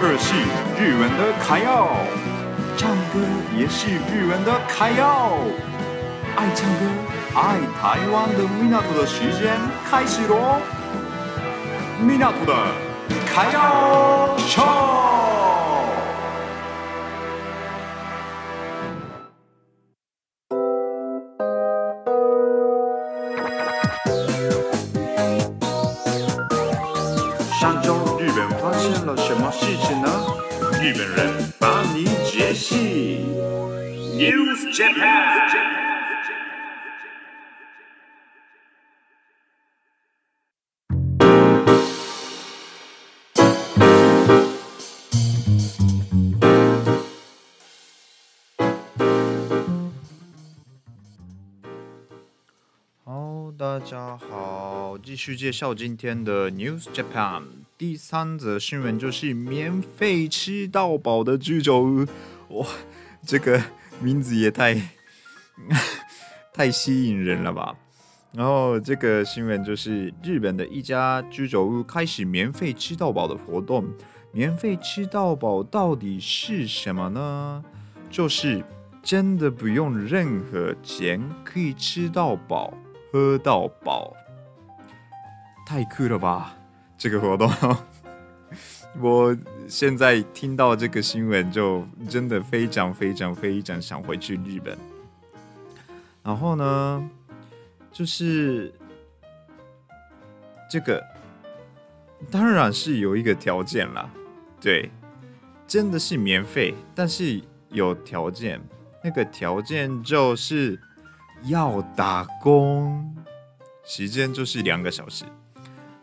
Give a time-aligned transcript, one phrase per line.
[0.00, 0.32] 二是
[0.78, 1.88] 日文的卡要，
[2.76, 3.18] 唱歌
[3.56, 5.32] 也是日文的卡要。
[6.36, 6.86] 爱唱歌、
[7.34, 9.58] 爱台湾的米娜图的时间
[9.90, 10.60] 开始喽！
[12.00, 12.54] 米娜图的
[13.26, 14.36] 卡要
[29.18, 29.34] 秀。
[30.80, 33.26] 日本人帮你解析。
[34.16, 35.48] News Japan。
[53.04, 57.42] 好，大家好，继续介绍今天的 News Japan。
[57.78, 62.04] 第三则新闻就是免费吃到饱的居酒屋，
[62.48, 62.66] 哇，
[63.24, 63.62] 这个
[64.00, 64.74] 名字也太
[66.52, 67.76] 太吸引人了吧！
[68.32, 73.84] 然后这个新闻就是日本的一家居酒屋开始免费吃到饱的活动。
[74.32, 77.64] 免费吃到饱到底是什么呢？
[78.10, 78.60] 就是
[79.04, 82.74] 真的不用任何钱，可以吃到饱、
[83.12, 84.12] 喝到饱，
[85.64, 86.57] 太酷了吧！
[86.98, 87.48] 这个活动，
[89.00, 89.36] 我
[89.68, 94.76] 现在听到这个新闻，就真的非常非常非常想回去日本。
[96.24, 97.10] 然后呢，
[97.92, 98.74] 就是
[100.68, 101.02] 这个
[102.30, 104.10] 当然是有一个条件啦，
[104.60, 104.90] 对，
[105.68, 107.40] 真的是免费，但是
[107.70, 108.60] 有条件，
[109.04, 110.78] 那个条件就是
[111.44, 113.16] 要打工，
[113.84, 115.24] 时间就是两个小时。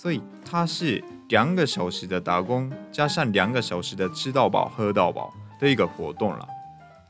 [0.00, 6.48] 所以它是两个小时的打工，加上两个小时的吃到饱、喝到饱的一个活动了。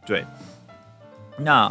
[0.07, 0.25] 对，
[1.37, 1.71] 那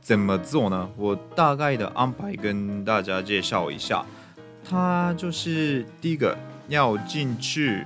[0.00, 0.88] 怎么做呢？
[0.96, 4.06] 我大概的安排跟大家介绍一下。
[4.62, 6.38] 它就是第一个
[6.68, 7.84] 要进去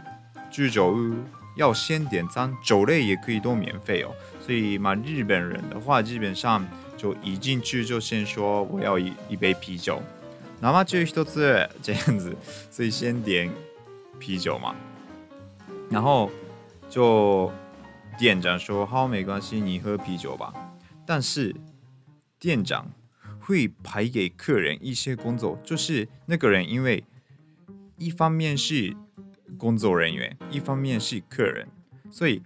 [0.50, 1.14] 居酒屋，
[1.56, 4.10] 要先点餐，酒类也可以都免费哦。
[4.44, 6.62] 所以嘛，日本人的话，基本上
[6.98, 10.02] 就一进去就先说我要一一杯啤酒。
[10.60, 12.36] 生中一つ这样子，
[12.70, 13.50] 所以先点
[14.18, 14.74] 啤酒嘛，
[15.88, 16.30] 然后
[16.90, 17.52] 就
[18.18, 20.52] 店长说好，没关系，你喝啤酒吧。
[21.06, 21.54] 但是
[22.40, 22.90] 店长
[23.40, 27.04] 会排给客人一些工作，就是那个人因为
[27.96, 28.96] 一方面是
[29.56, 31.68] 工作人员，一方面是客人，
[32.10, 32.42] 所以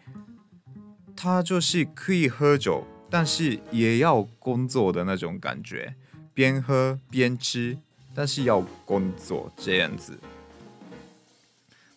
[1.16, 5.94] 他就是可以喝酒，但是也要工作的那种感觉，
[6.34, 7.78] 边喝边吃。
[8.14, 10.18] 但是要工作这样子，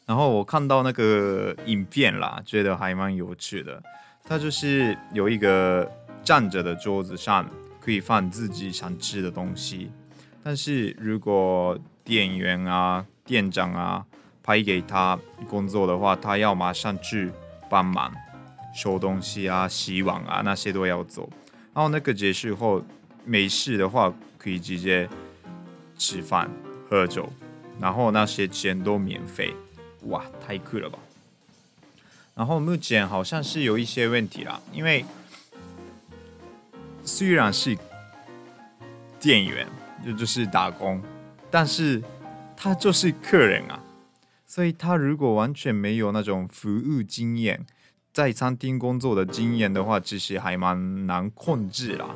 [0.06, 3.84] 然后我看到那个影片啦，觉得还蛮有趣的。
[4.24, 5.92] 它就是有一个
[6.24, 7.50] 站着的桌子上
[7.82, 9.92] 可以放自己想吃的东西，
[10.42, 14.06] 但是如果店员啊、店长啊
[14.42, 17.30] 拍给他工作的话，他要马上去
[17.70, 18.14] 帮忙
[18.74, 21.30] 收东西啊、洗碗啊，那些都要做。
[21.74, 22.82] 然后那个结束后
[23.26, 25.10] 没事的话，可以直接。
[25.98, 26.50] 吃饭、
[26.90, 27.32] 喝酒，
[27.80, 29.54] 然后那些钱都免费，
[30.04, 31.00] 哇，太酷了吧！
[32.36, 35.06] 然后目前好像是有一些问题啦，因为
[37.04, 37.78] 虽然是
[39.20, 39.68] 店员，
[40.06, 41.02] 就就是打工，
[41.50, 42.04] 但是
[42.58, 43.82] 他就是客人啊，
[44.46, 47.66] 所以他如果完全没有那种服务经验，
[48.12, 52.16] 在餐厅工作的经验的话，其实还蛮难控制啦，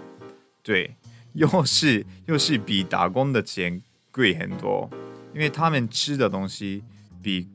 [0.61, 0.95] 对。
[1.33, 3.81] 又是又是比打工的钱
[4.11, 4.89] 贵很多，
[5.33, 6.83] 因为他们吃的东西
[7.21, 7.47] 比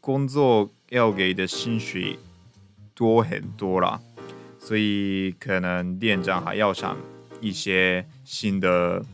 [0.00, 2.18] 工作要给的薪水
[2.94, 4.00] 多很多啦，
[4.58, 6.96] 所以可能店长还要想
[7.40, 9.04] 一些新的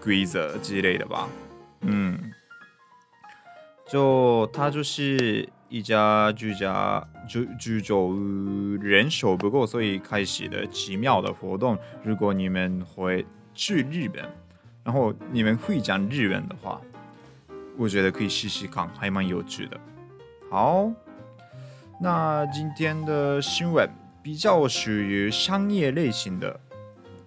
[0.00, 1.28] 规则之类的吧。
[1.82, 2.32] 嗯，
[3.90, 5.48] 就他就是。
[5.72, 11.78] 一家居家居居酒屋人手不够，所以开始了奇妙的活动。
[12.04, 13.24] 如果你们会
[13.54, 14.22] 去日本，
[14.84, 16.78] 然后你们会讲日文的话，
[17.78, 19.80] 我觉得可以试试看，还蛮有趣的。
[20.50, 20.92] 好，
[21.98, 23.88] 那今天的新闻
[24.22, 26.60] 比较属于商业类型的，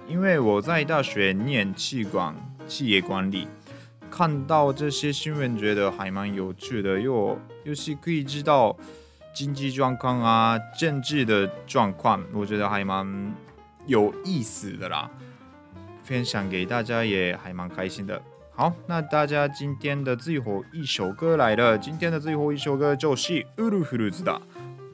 [0.08, 2.36] 因为我在大学念企管
[2.68, 3.48] 企业管理。
[4.15, 8.77] 看到这些新闻，觉得还蛮有趣的，又又是可以知道
[9.33, 13.35] 经济状况啊、政治的状况，我觉得还蛮
[13.87, 15.11] 有意思的啦。
[16.03, 18.21] 分享给大家也还蛮开心的。
[18.53, 21.79] 好，那大家今天的最后一首歌来了。
[21.79, 24.43] 今天的最后一首歌就是ウルフルズ的《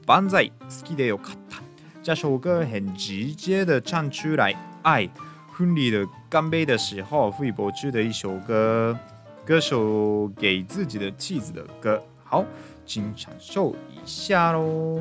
[0.05, 1.57] バンザイ好きでよかった》。
[2.03, 5.09] 这首歌很直接的唱出来爱，
[5.51, 8.97] 婚礼的干杯的时候会播出的一首歌，
[9.44, 12.02] 歌手给自己的妻子的歌。
[12.24, 12.44] 好，
[12.86, 15.00] 请享受一下喽。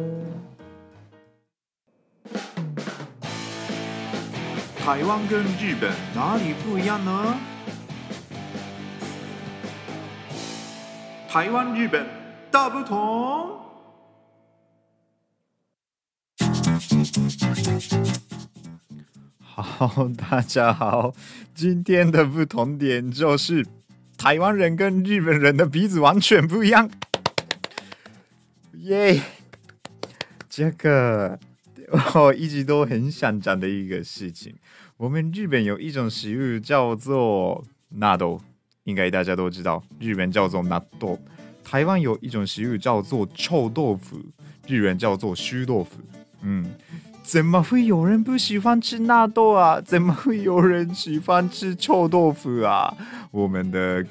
[4.83, 7.37] 台湾跟日本哪里不一样呢？
[11.29, 12.05] 台湾、日本
[12.49, 13.59] 大不同。
[19.39, 21.13] 好，大家好，
[21.53, 23.65] 今天的不同点就是
[24.21, 26.87] 台湾人跟日本人的鼻子完全不一样。
[28.73, 29.21] 耶、yeah，
[30.47, 31.39] 这个
[32.13, 34.53] 我一直都很想讲的一个事情。
[34.97, 38.39] 我们日本有一种食物叫做纳豆。
[38.83, 41.19] 应该大家都知道，日本叫做纳豆。
[41.63, 44.19] 台湾有一种食物叫做臭豆腐，
[44.67, 45.97] 日本叫做须豆腐。
[46.41, 46.71] 嗯，
[47.31, 49.79] 怎么会有人不喜欢吃纳豆啊？
[49.87, 52.93] 怎么会有人喜欢吃臭豆腐啊？
[53.31, 54.05] 我们的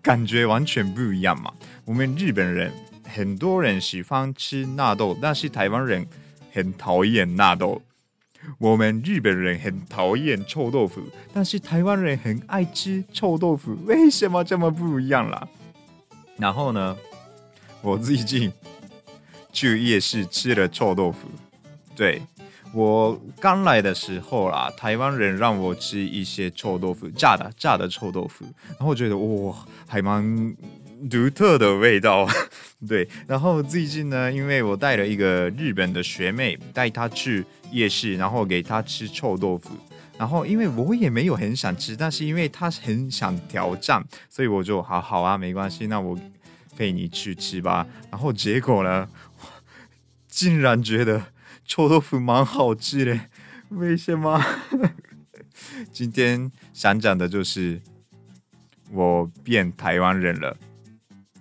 [0.00, 1.52] 感觉完全不一样嘛。
[1.84, 2.72] 我们日本人
[3.08, 6.06] 很多人喜欢吃纳豆，但是台湾人
[6.52, 7.82] 很讨厌纳豆。
[8.58, 11.02] 我们日本人很讨厌臭豆腐，
[11.32, 15.48] 但是台湾人很爱吃臭豆腐，为什么这么不一样啦？
[16.36, 16.96] 然后呢，
[17.82, 18.52] 我最近
[19.52, 21.26] 去夜市吃了臭豆腐。
[21.96, 22.22] 对，
[22.74, 28.44] 我刚来的时候啦，台湾人让我吃一些臭豆腐，炸的炸的臭豆腐，
[28.76, 29.56] 然后觉得哇，
[29.86, 30.56] 还蛮
[31.08, 32.26] 独特的味道。
[32.88, 39.70] 对，然后最近呢，因为我带了一个日本的学妹，带她去夜市，然后给她吃臭豆腐。
[40.18, 46.18] 然后因为我也没有很想吃，但是因为她很想挑战，所以我就好好啊，没关系，那我
[46.76, 47.86] 陪你去吃吧。
[48.10, 49.08] 然后结果呢，
[50.28, 51.22] 竟然觉得
[51.64, 53.20] 臭豆腐蛮好吃的，
[53.70, 54.44] 为什么？
[55.92, 57.80] 今天想讲的就是
[58.90, 60.56] 我变台湾人了，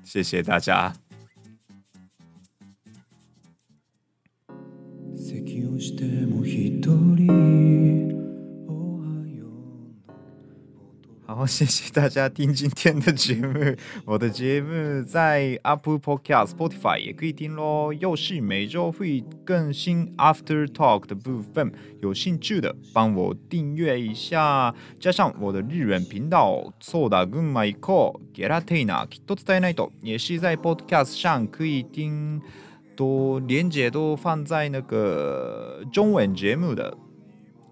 [0.04, 0.96] 谢谢大家。
[11.43, 13.53] 好，谢谢大家听今天的节目。
[14.07, 17.93] 我的节目在 Apple Podcast、Spotify 也可以听咯。
[17.93, 26.73] 又是每周会更新 After Talk 的部分，有兴趣的帮我订阅一下，加上我的日文频道。
[26.81, 28.35] そうだ、群马行こう。
[28.35, 29.93] ゲラテイナ、きっと伝えないと。
[30.03, 32.41] 也是在 Podcast 上可以听。
[32.97, 36.97] 都连结都放在那个中文节目的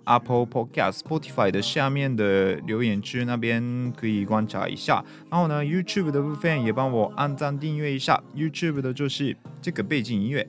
[0.05, 5.03] Apple Podcast、Spotify 的下面的留言区那边可以观察一下。
[5.29, 8.21] 然后呢，YouTube 的部分也帮我按赞订阅一下。
[8.35, 10.47] YouTube 的就是这个背景音乐，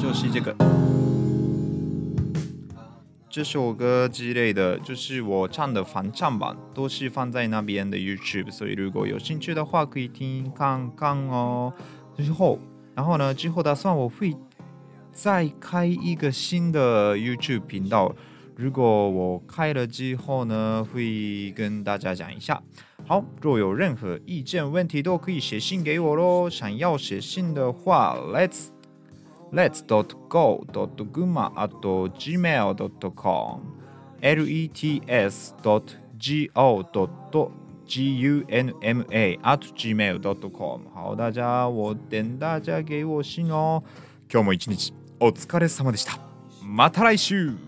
[0.00, 0.54] 就是这个
[3.28, 8.50] 这首歌之类的，就是我唱的翻唱版，都是放在那边的 YouTube。
[8.50, 11.72] 所以如果有兴趣的话，可以听看看哦。
[12.16, 12.58] 之后。
[12.94, 14.34] 然后呢，之后打算我会
[15.16, 18.14] 再开一个新的 YouTube 频道。
[18.54, 22.62] 如果我开了之后呢，会跟大家讲一下。
[23.06, 26.50] 好，若有任何意见问题，都可以写信给我喽。
[26.50, 28.66] 想要写信的话，let's
[29.52, 31.70] let's dot go dot gunma at
[32.18, 33.60] gmail dot com
[34.20, 35.84] l e t s dot
[36.18, 37.50] g o dot
[37.86, 40.82] G U N M A at gmail dot com。
[40.92, 43.82] 好，大家，我等大家给我信哦。
[44.28, 46.18] 今日も一日お疲れ様でした。
[46.62, 47.66] また来週。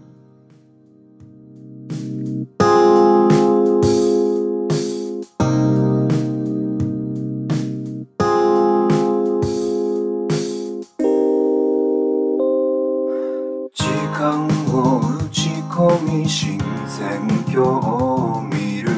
[16.28, 18.90] 新選挙を見る。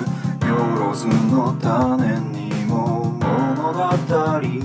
[0.49, 4.60] よろずの種にも物語